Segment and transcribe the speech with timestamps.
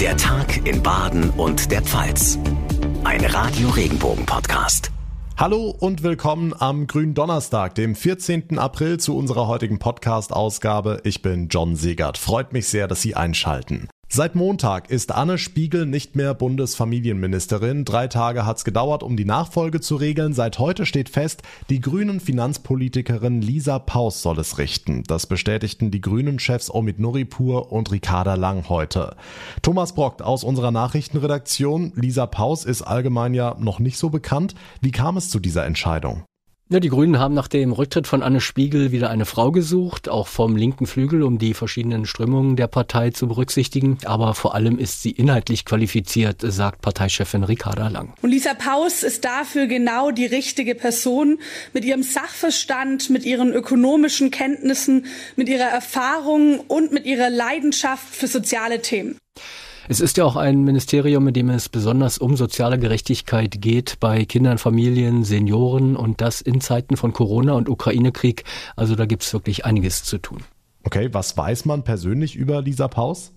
[0.00, 2.38] Der Tag in Baden und der Pfalz.
[3.04, 4.90] Ein Radio Regenbogen Podcast.
[5.38, 8.58] Hallo und willkommen am grünen Donnerstag, dem 14.
[8.58, 11.00] April zu unserer heutigen Podcast-Ausgabe.
[11.04, 12.18] Ich bin John Segert.
[12.18, 13.88] Freut mich sehr, dass Sie einschalten.
[14.08, 17.84] Seit Montag ist Anne Spiegel nicht mehr Bundesfamilienministerin.
[17.84, 20.32] Drei Tage hat's gedauert, um die Nachfolge zu regeln.
[20.32, 25.02] Seit heute steht fest, die grünen Finanzpolitikerin Lisa Paus soll es richten.
[25.08, 29.16] Das bestätigten die grünen Chefs Omid Nuripur und Ricarda Lang heute.
[29.60, 31.92] Thomas Brockt aus unserer Nachrichtenredaktion.
[31.96, 34.54] Lisa Paus ist allgemein ja noch nicht so bekannt.
[34.80, 36.22] Wie kam es zu dieser Entscheidung?
[36.68, 40.26] Ja, die Grünen haben nach dem Rücktritt von Anne Spiegel wieder eine Frau gesucht, auch
[40.26, 43.98] vom linken Flügel, um die verschiedenen Strömungen der Partei zu berücksichtigen.
[44.04, 48.14] Aber vor allem ist sie inhaltlich qualifiziert, sagt Parteichefin Ricarda Lang.
[48.20, 51.38] Und Lisa Paus ist dafür genau die richtige Person
[51.72, 55.06] mit ihrem Sachverstand, mit ihren ökonomischen Kenntnissen,
[55.36, 59.18] mit ihrer Erfahrung und mit ihrer Leidenschaft für soziale Themen.
[59.88, 64.24] Es ist ja auch ein Ministerium, in dem es besonders um soziale Gerechtigkeit geht bei
[64.24, 68.42] Kindern, Familien, Senioren und das in Zeiten von Corona und Ukraine-Krieg.
[68.74, 70.42] Also da gibt es wirklich einiges zu tun.
[70.82, 73.32] Okay, was weiß man persönlich über Lisa Paus?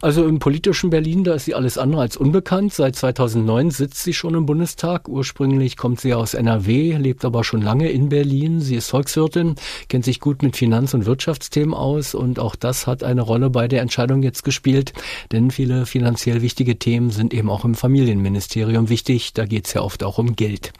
[0.00, 2.72] Also im politischen Berlin, da ist sie alles andere als unbekannt.
[2.72, 5.08] Seit 2009 sitzt sie schon im Bundestag.
[5.08, 8.60] Ursprünglich kommt sie aus NRW, lebt aber schon lange in Berlin.
[8.60, 9.56] Sie ist Volkswirtin,
[9.88, 13.68] kennt sich gut mit Finanz- und Wirtschaftsthemen aus und auch das hat eine Rolle bei
[13.68, 14.92] der Entscheidung jetzt gespielt.
[15.30, 19.34] Denn viele finanziell wichtige Themen sind eben auch im Familienministerium wichtig.
[19.34, 20.72] Da geht es ja oft auch um Geld.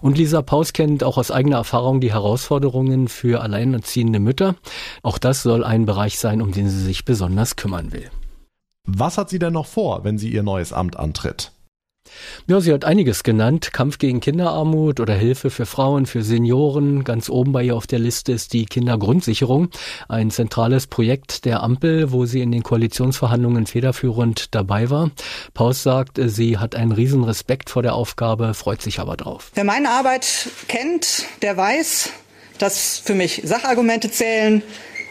[0.00, 4.54] Und Lisa Paus kennt auch aus eigener Erfahrung die Herausforderungen für alleinerziehende Mütter.
[5.02, 8.10] Auch das soll ein Bereich sein, um den sie sich besonders kümmern will.
[8.86, 11.52] Was hat sie denn noch vor, wenn sie ihr neues Amt antritt?
[12.46, 13.72] Ja, sie hat einiges genannt.
[13.72, 17.04] Kampf gegen Kinderarmut oder Hilfe für Frauen, für Senioren.
[17.04, 19.68] Ganz oben bei ihr auf der Liste ist die Kindergrundsicherung.
[20.08, 25.10] Ein zentrales Projekt der Ampel, wo sie in den Koalitionsverhandlungen federführend dabei war.
[25.54, 29.52] Paus sagt, sie hat einen riesen Respekt vor der Aufgabe, freut sich aber drauf.
[29.54, 32.10] Wer meine Arbeit kennt, der weiß,
[32.58, 34.62] dass für mich Sachargumente zählen,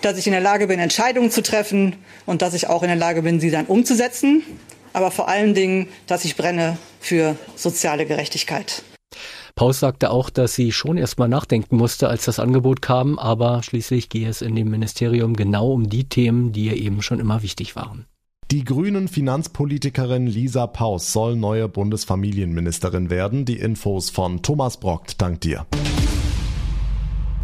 [0.02, 1.96] dass ich in der Lage bin, Entscheidungen zu treffen
[2.26, 4.44] und dass ich auch in der Lage bin, sie dann umzusetzen.
[4.94, 8.84] Aber vor allen Dingen, dass ich brenne für soziale Gerechtigkeit.
[9.56, 14.10] Paus sagte auch, dass sie schon erstmal nachdenken musste, als das Angebot kam, aber schließlich
[14.10, 17.76] gehe es in dem Ministerium genau um die Themen, die ihr eben schon immer wichtig
[17.76, 18.06] waren.
[18.52, 23.46] Die grünen Finanzpolitikerin Lisa Paus soll neue Bundesfamilienministerin werden.
[23.46, 25.22] Die Infos von Thomas Brockt.
[25.22, 25.68] Dank dir.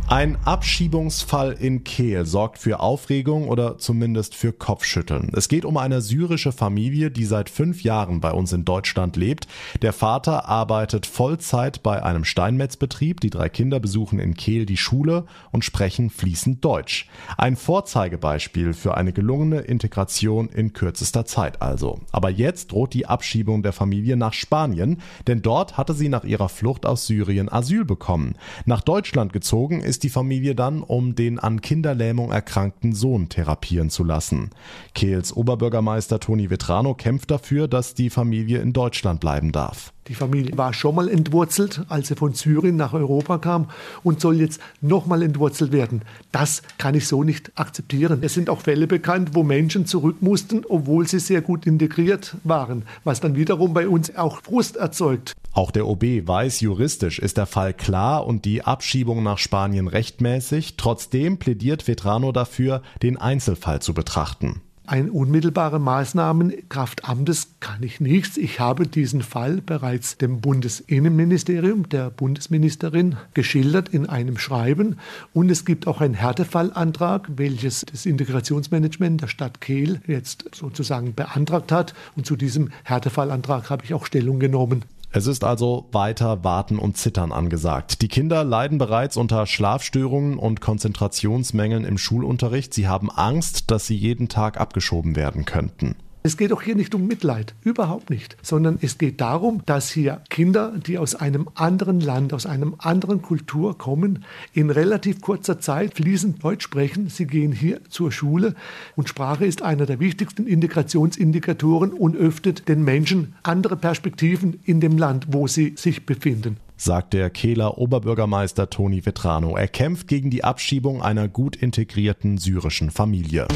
[0.07, 5.31] Ein Abschiebungsfall in Kehl sorgt für Aufregung oder zumindest für Kopfschütteln.
[5.33, 9.47] Es geht um eine syrische Familie, die seit fünf Jahren bei uns in Deutschland lebt.
[9.81, 13.19] Der Vater arbeitet Vollzeit bei einem Steinmetzbetrieb.
[13.19, 17.09] Die drei Kinder besuchen in Kehl die Schule und sprechen fließend Deutsch.
[17.35, 21.99] Ein Vorzeigebeispiel für eine gelungene Integration in kürzester Zeit also.
[22.11, 26.47] Aber jetzt droht die Abschiebung der Familie nach Spanien, denn dort hatte sie nach ihrer
[26.47, 28.35] Flucht aus Syrien Asyl bekommen.
[28.65, 33.89] Nach Deutschland gezogen ist ist die Familie dann, um den an Kinderlähmung erkrankten Sohn therapieren
[33.89, 34.49] zu lassen.
[34.93, 39.93] Kehls Oberbürgermeister Toni Vetrano kämpft dafür, dass die Familie in Deutschland bleiben darf.
[40.09, 43.69] Die Familie war schon mal entwurzelt, als sie von Syrien nach Europa kam
[44.03, 46.01] und soll jetzt nochmal entwurzelt werden.
[46.33, 48.19] Das kann ich so nicht akzeptieren.
[48.21, 52.83] Es sind auch Fälle bekannt, wo Menschen zurück mussten, obwohl sie sehr gut integriert waren,
[53.05, 55.35] was dann wiederum bei uns auch Frust erzeugt.
[55.55, 60.75] Auch der OB weiß, juristisch ist der Fall klar und die Abschiebung nach Spanien rechtmäßig.
[60.75, 64.61] Trotzdem plädiert Vetrano dafür, den Einzelfall zu betrachten.
[64.87, 68.35] Ein unmittelbare Maßnahmen Kraft kann ich nichts.
[68.35, 74.97] Ich habe diesen Fall bereits dem Bundesinnenministerium, der Bundesministerin, geschildert in einem Schreiben.
[75.33, 81.71] Und es gibt auch einen Härtefallantrag, welches das Integrationsmanagement der Stadt Kehl jetzt sozusagen beantragt
[81.71, 81.95] hat.
[82.17, 84.83] Und zu diesem Härtefallantrag habe ich auch Stellung genommen.
[85.15, 88.01] Es ist also weiter Warten und Zittern angesagt.
[88.01, 92.73] Die Kinder leiden bereits unter Schlafstörungen und Konzentrationsmängeln im Schulunterricht.
[92.73, 95.95] Sie haben Angst, dass sie jeden Tag abgeschoben werden könnten.
[96.25, 100.23] Es geht auch hier nicht um Mitleid, überhaupt nicht, sondern es geht darum, dass hier
[100.31, 105.93] Kinder, die aus einem anderen Land, aus einem anderen Kultur kommen, in relativ kurzer Zeit
[105.93, 107.09] fließend Deutsch sprechen.
[107.09, 108.55] Sie gehen hier zur Schule
[108.95, 114.97] und Sprache ist einer der wichtigsten Integrationsindikatoren und öffnet den Menschen andere Perspektiven in dem
[114.97, 119.55] Land, wo sie sich befinden sagt der Kehler Oberbürgermeister Toni Vetrano.
[119.55, 123.47] Er kämpft gegen die Abschiebung einer gut integrierten syrischen Familie.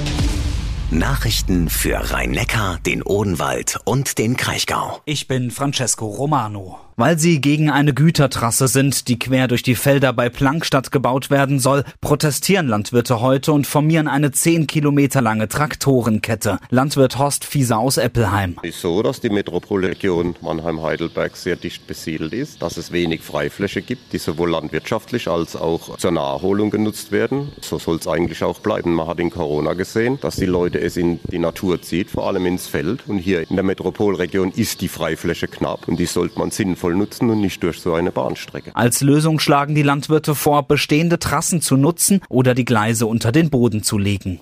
[0.91, 4.99] Nachrichten für Rhein-Neckar, den Odenwald und den Kraichgau.
[5.05, 6.79] Ich bin Francesco Romano.
[6.99, 11.59] Weil sie gegen eine Gütertrasse sind, die quer durch die Felder bei Plankstadt gebaut werden
[11.59, 16.59] soll, protestieren Landwirte heute und formieren eine 10 Kilometer lange Traktorenkette.
[16.69, 18.57] Landwirt Horst Fieser aus Eppelheim.
[18.63, 23.81] Es ist so, dass die Metropolregion Mannheim-Heidelberg sehr dicht besiedelt ist, dass es wenig Freifläche
[23.81, 27.53] gibt, die sowohl landwirtschaftlich als auch zur Naherholung genutzt werden.
[27.61, 28.93] So soll es eigentlich auch bleiben.
[28.93, 32.45] Man hat in Corona gesehen, dass die Leute es in die Natur zieht, vor allem
[32.45, 33.07] ins Feld.
[33.07, 37.29] Und hier in der Metropolregion ist die Freifläche knapp und die sollte man sinnvoll nutzen
[37.29, 38.71] und nicht durch so eine Bahnstrecke.
[38.75, 43.49] Als Lösung schlagen die Landwirte vor, bestehende Trassen zu nutzen oder die Gleise unter den
[43.49, 44.39] Boden zu legen.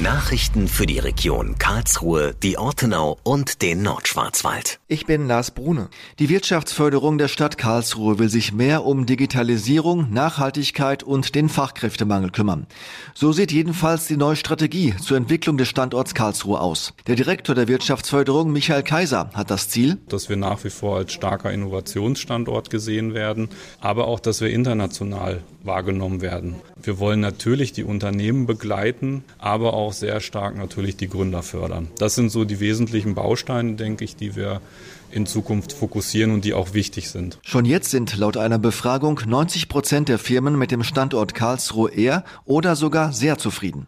[0.00, 4.80] Nachrichten für die Region Karlsruhe, die Ortenau und den Nordschwarzwald.
[4.88, 5.90] Ich bin Lars Brune.
[6.18, 12.66] Die Wirtschaftsförderung der Stadt Karlsruhe will sich mehr um Digitalisierung, Nachhaltigkeit und den Fachkräftemangel kümmern.
[13.12, 16.94] So sieht jedenfalls die neue Strategie zur Entwicklung des Standorts Karlsruhe aus.
[17.06, 21.12] Der Direktor der Wirtschaftsförderung, Michael Kaiser, hat das Ziel, dass wir nach wie vor als
[21.12, 26.56] starker Innovationsstandort gesehen werden, aber auch, dass wir international wahrgenommen werden.
[26.80, 31.88] Wir wollen natürlich die Unternehmen begleiten, aber auch sehr stark natürlich die Gründer fördern.
[31.98, 34.60] Das sind so die wesentlichen Bausteine, denke ich, die wir
[35.12, 37.38] in Zukunft fokussieren und die auch wichtig sind.
[37.42, 42.24] Schon jetzt sind laut einer Befragung 90 Prozent der Firmen mit dem Standort Karlsruhe eher
[42.44, 43.86] oder sogar sehr zufrieden.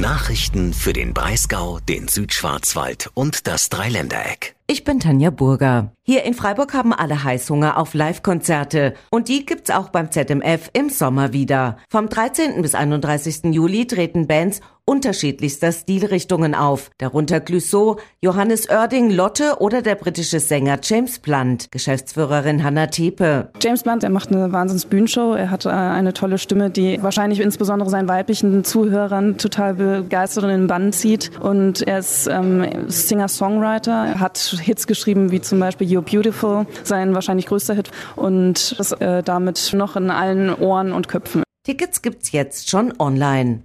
[0.00, 4.56] Nachrichten für den Breisgau, den Südschwarzwald und das Dreiländereck.
[4.66, 5.92] Ich bin Tanja Burger.
[6.02, 8.94] Hier in Freiburg haben alle Heißhunger auf Live-Konzerte.
[9.10, 11.76] Und die gibt's auch beim ZMF im Sommer wieder.
[11.90, 12.62] Vom 13.
[12.62, 13.52] bis 31.
[13.52, 14.62] Juli treten Bands
[14.92, 16.90] unterschiedlichster Stilrichtungen auf.
[16.98, 21.70] Darunter Clouseau, Johannes Oerding, Lotte oder der britische Sänger James Blunt.
[21.70, 23.48] Geschäftsführerin Hannah Tepe.
[23.62, 25.32] James Blunt, er macht eine wahnsinns Bühnenshow.
[25.32, 30.50] Er hat äh, eine tolle Stimme, die wahrscheinlich insbesondere seinen weiblichen Zuhörern total begeistert und
[30.50, 31.30] in den Bann zieht.
[31.40, 37.46] Und er ist ähm, Singer-Songwriter, hat Hits geschrieben wie zum Beispiel You're Beautiful, sein wahrscheinlich
[37.46, 37.90] größter Hit.
[38.14, 41.42] Und das äh, damit noch in allen Ohren und Köpfen.
[41.64, 43.62] Tickets gibt's jetzt schon online.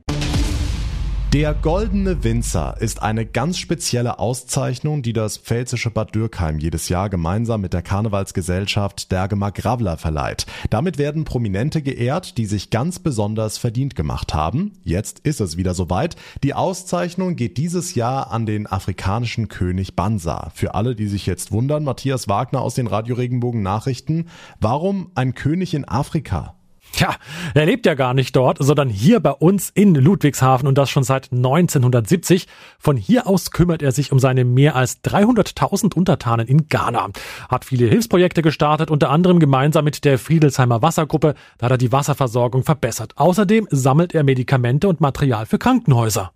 [1.38, 7.12] Der Goldene Winzer ist eine ganz spezielle Auszeichnung, die das pfälzische Bad Dürkheim jedes Jahr
[7.12, 10.48] gemeinsam mit der Karnevalsgesellschaft Dergemar Gravler verleiht.
[10.72, 14.80] Damit werden Prominente geehrt, die sich ganz besonders verdient gemacht haben.
[14.84, 16.16] Jetzt ist es wieder soweit.
[16.42, 20.50] Die Auszeichnung geht dieses Jahr an den afrikanischen König Bansa.
[20.56, 24.25] Für alle, die sich jetzt wundern, Matthias Wagner aus den Radio Regenbogen Nachrichten.
[24.60, 26.56] Warum ein König in Afrika?
[26.94, 27.16] Tja,
[27.54, 31.04] er lebt ja gar nicht dort, sondern hier bei uns in Ludwigshafen und das schon
[31.04, 32.48] seit 1970.
[32.80, 37.10] Von hier aus kümmert er sich um seine mehr als 300.000 Untertanen in Ghana.
[37.50, 41.92] Hat viele Hilfsprojekte gestartet, unter anderem gemeinsam mit der Friedelsheimer Wassergruppe, da hat er die
[41.92, 43.13] Wasserversorgung verbessert.
[43.18, 46.31] Außerdem sammelt er Medikamente und Material für Krankenhäuser.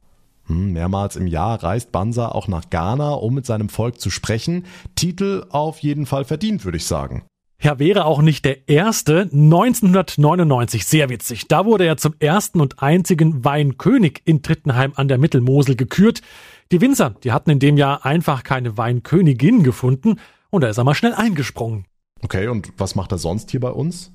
[0.47, 4.65] Hm, mehrmals im Jahr reist Bansa auch nach Ghana, um mit seinem Volk zu sprechen.
[4.95, 7.23] Titel auf jeden Fall verdient, würde ich sagen.
[7.63, 9.29] Ja, wäre auch nicht der erste.
[9.31, 11.47] 1999, sehr witzig.
[11.47, 16.21] Da wurde er zum ersten und einzigen Weinkönig in Trittenheim an der Mittelmosel gekürt.
[16.71, 20.19] Die Winzer, die hatten in dem Jahr einfach keine Weinkönigin gefunden
[20.49, 21.85] und da ist er mal schnell eingesprungen.
[22.23, 24.11] Okay, und was macht er sonst hier bei uns?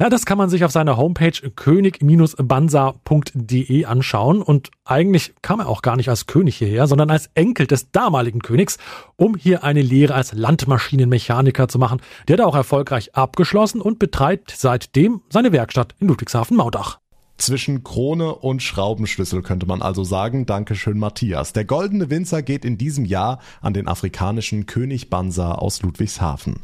[0.00, 5.82] Ja, das kann man sich auf seiner Homepage könig-bansa.de anschauen und eigentlich kam er auch
[5.82, 8.78] gar nicht als König hierher, sondern als Enkel des damaligen Königs,
[9.16, 12.00] um hier eine Lehre als Landmaschinenmechaniker zu machen.
[12.28, 17.00] Der hat auch erfolgreich abgeschlossen und betreibt seitdem seine Werkstatt in Ludwigshafen-Maudach.
[17.36, 20.46] Zwischen Krone und Schraubenschlüssel könnte man also sagen.
[20.46, 21.52] Dankeschön, Matthias.
[21.52, 26.60] Der goldene Winzer geht in diesem Jahr an den afrikanischen König Bansa aus Ludwigshafen.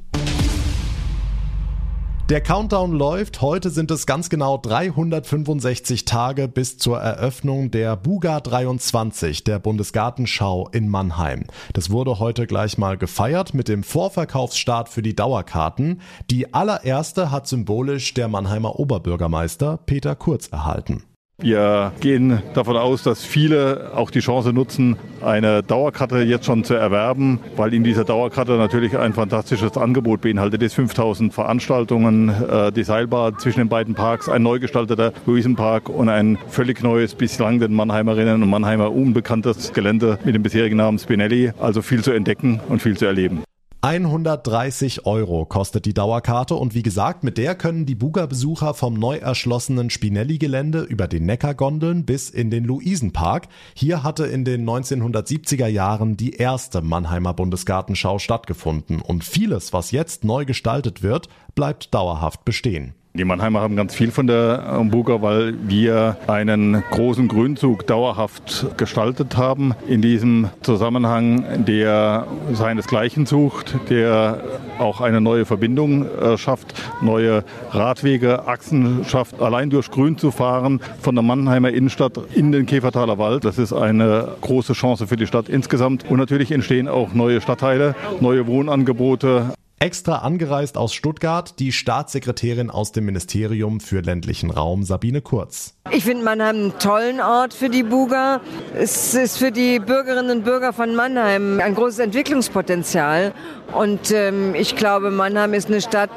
[2.31, 3.43] Der Countdown läuft.
[3.43, 10.71] Heute sind es ganz genau 365 Tage bis zur Eröffnung der Buga 23, der Bundesgartenschau
[10.73, 11.45] in Mannheim.
[11.75, 16.01] Das wurde heute gleich mal gefeiert mit dem Vorverkaufsstart für die Dauerkarten.
[16.31, 21.03] Die allererste hat symbolisch der Mannheimer Oberbürgermeister Peter Kurz erhalten.
[21.39, 26.75] Wir gehen davon aus, dass viele auch die Chance nutzen, eine Dauerkarte jetzt schon zu
[26.75, 30.75] erwerben, weil in dieser Dauerkarte natürlich ein fantastisches Angebot beinhaltet ist.
[30.75, 36.39] 5000 Veranstaltungen, äh, die Seilbahn zwischen den beiden Parks, ein neu gestalteter Luisenpark und ein
[36.49, 41.53] völlig neues, bislang den Mannheimerinnen und Mannheimer unbekanntes Gelände mit dem bisherigen Namen Spinelli.
[41.59, 43.43] Also viel zu entdecken und viel zu erleben.
[43.85, 49.19] 130 Euro kostet die Dauerkarte und wie gesagt, mit der können die Buga-Besucher vom neu
[49.19, 53.47] erschlossenen Spinelli-Gelände über den Neckargondeln bis in den Luisenpark.
[53.75, 60.25] Hier hatte in den 1970er Jahren die erste Mannheimer Bundesgartenschau stattgefunden und vieles, was jetzt
[60.25, 62.95] neu gestaltet wird, bleibt dauerhaft bestehen.
[63.17, 69.37] Die Mannheimer haben ganz viel von der Buga, weil wir einen großen Grünzug dauerhaft gestaltet
[69.37, 69.73] haben.
[69.87, 74.41] In diesem Zusammenhang, der seinesgleichen sucht, der
[74.81, 80.81] auch eine neue Verbindung äh, schafft, neue Radwege, Achsen schafft, allein durch Grün zu fahren
[81.01, 83.45] von der Mannheimer Innenstadt in den Käfertaler Wald.
[83.45, 86.05] Das ist eine große Chance für die Stadt insgesamt.
[86.11, 89.55] Und natürlich entstehen auch neue Stadtteile, neue Wohnangebote.
[89.79, 95.75] Extra angereist aus Stuttgart die Staatssekretärin aus dem Ministerium für ländlichen Raum Sabine Kurz.
[95.91, 98.41] Ich finde Mannheim einen tollen Ort für die Buga.
[98.77, 103.33] Es ist für die Bürgerinnen und Bürger von Mannheim ein großes Entwicklungspotenzial.
[103.73, 106.11] Und ähm, ich glaube, Mannheim ist eine Stadt,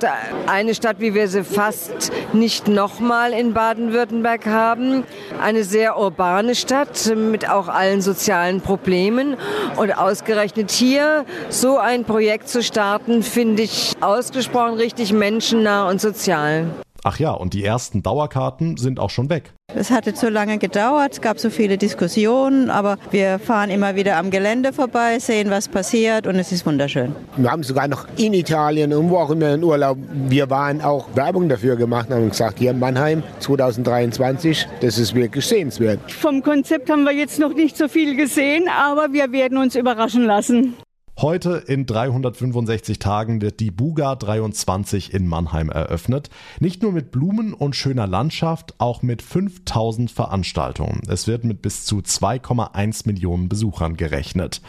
[0.47, 5.03] eine Stadt, wie wir sie fast nicht nochmal in Baden-Württemberg haben.
[5.39, 9.37] Eine sehr urbane Stadt mit auch allen sozialen Problemen.
[9.75, 16.65] Und ausgerechnet hier so ein Projekt zu starten, finde ich ausgesprochen richtig menschennah und sozial.
[17.09, 19.53] Ach ja, und die ersten Dauerkarten sind auch schon weg.
[19.73, 24.17] Es hatte zu lange gedauert, es gab so viele Diskussionen, aber wir fahren immer wieder
[24.17, 27.15] am Gelände vorbei, sehen, was passiert und es ist wunderschön.
[27.37, 29.97] Wir haben sogar noch in Italien und wo auch immer in Urlaub,
[30.27, 35.15] wir waren auch Werbung dafür gemacht und haben gesagt, hier in Mannheim 2023, das ist
[35.15, 36.11] wirklich sehenswert.
[36.11, 40.25] Vom Konzept haben wir jetzt noch nicht so viel gesehen, aber wir werden uns überraschen
[40.25, 40.75] lassen.
[41.19, 46.29] Heute in 365 Tagen wird die Buga 23 in Mannheim eröffnet.
[46.59, 51.01] Nicht nur mit Blumen und schöner Landschaft, auch mit 5000 Veranstaltungen.
[51.09, 54.61] Es wird mit bis zu 2,1 Millionen Besuchern gerechnet.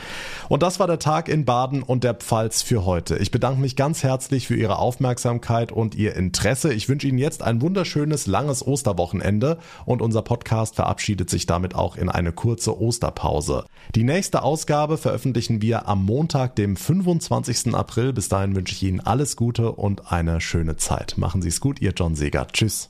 [0.48, 3.18] Und das war der Tag in Baden und der Pfalz für heute.
[3.18, 6.72] Ich bedanke mich ganz herzlich für Ihre Aufmerksamkeit und Ihr Interesse.
[6.72, 11.96] Ich wünsche Ihnen jetzt ein wunderschönes, langes Osterwochenende und unser Podcast verabschiedet sich damit auch
[11.96, 13.66] in eine kurze Osterpause.
[13.94, 17.74] Die nächste Ausgabe veröffentlichen wir am Montag Montag, dem 25.
[17.74, 18.12] April.
[18.12, 21.18] Bis dahin wünsche ich Ihnen alles Gute und eine schöne Zeit.
[21.18, 22.46] Machen Sie es gut, Ihr John Seger.
[22.52, 22.86] Tschüss.